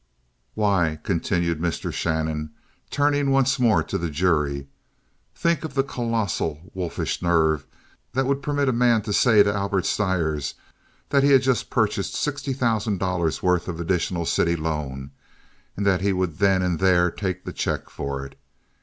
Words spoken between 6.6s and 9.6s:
wolfish nerve that would permit a man to say to